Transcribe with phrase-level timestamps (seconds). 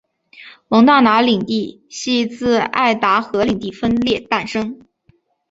[0.67, 4.79] 蒙大拿领地系自爱达荷领地分裂诞生。